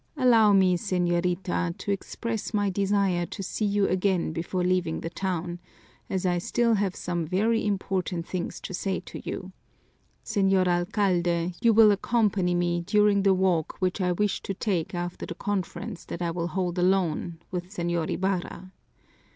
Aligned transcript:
"Allow 0.17 0.53
me, 0.53 0.77
señorita, 0.77 1.77
to 1.77 1.91
express 1.91 2.55
my 2.55 2.71
desire 2.71 3.27
to 3.27 3.43
see 3.43 3.65
you 3.65 3.87
again 3.87 4.33
before 4.33 4.63
leaving 4.63 5.01
the 5.01 5.11
town, 5.11 5.59
as 6.09 6.25
I 6.25 6.39
still 6.39 6.73
have 6.73 6.95
some 6.95 7.23
very 7.23 7.63
important 7.63 8.25
things 8.27 8.59
to 8.61 8.73
say 8.73 8.99
to 9.01 9.21
you. 9.23 9.51
Señor 10.25 10.67
Alcalde, 10.67 11.53
you 11.61 11.71
will 11.71 11.91
accompany 11.91 12.55
me 12.55 12.81
during 12.81 13.21
the 13.21 13.35
walk 13.35 13.75
which 13.77 14.01
I 14.01 14.11
wish 14.13 14.41
to 14.41 14.55
take 14.55 14.95
after 14.95 15.27
the 15.27 15.35
conference 15.35 16.05
that 16.05 16.23
I 16.23 16.31
will 16.31 16.47
hold 16.47 16.79
alone 16.79 17.37
with 17.51 17.65
Señor 17.65 18.09
Ibarra." 18.09 18.71